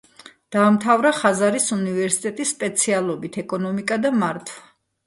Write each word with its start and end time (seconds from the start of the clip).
დაამთავრა 0.55 1.11
ხაზარის 1.17 1.69
უნივერსიტეტი 1.77 2.49
სპეციალობით 2.55 3.41
„ეკონომიკა 3.45 4.05
და 4.09 4.17
მართვა“. 4.27 4.69